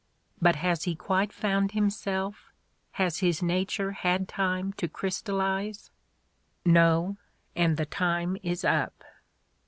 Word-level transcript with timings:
But 0.41 0.55
has 0.55 0.85
he 0.85 0.95
quite 0.95 1.31
found 1.31 1.73
himself, 1.73 2.49
has 2.93 3.19
his 3.19 3.43
nature 3.43 3.91
had 3.91 4.27
time 4.27 4.73
to 4.77 4.87
crystallize? 4.87 5.91
No, 6.65 7.17
and 7.55 7.77
the 7.77 7.85
time 7.85 8.35
is 8.41 8.65
up. 8.65 9.03